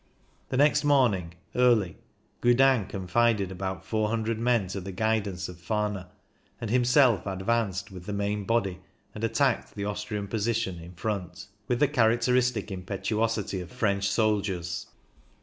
The 0.49 0.57
next 0.57 0.83
morning, 0.83 1.35
early, 1.53 1.95
Gudin 2.41 2.87
confided 2.87 3.51
about 3.51 3.85
400 3.85 4.39
men 4.39 4.65
to 4.69 4.81
the 4.81 4.91
guidance 4.91 5.47
of 5.47 5.57
Fahner, 5.57 6.07
and 6.59 6.71
himself 6.71 7.27
advanced 7.27 7.91
with 7.91 8.07
the 8.07 8.11
main 8.11 8.43
body 8.45 8.79
and 9.13 9.23
attacked 9.23 9.75
the 9.75 9.85
Austrian 9.85 10.27
position 10.27 10.79
in 10.79 10.93
front— 10.95 11.45
with 11.67 11.79
the 11.79 11.87
characteristic 11.87 12.71
impetuosity 12.71 13.61
of 13.61 13.69
French 13.69 14.09
soldiers. 14.09 14.87